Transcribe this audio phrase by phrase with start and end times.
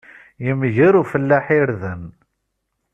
[0.45, 2.03] Yemger ufellaḥ irden.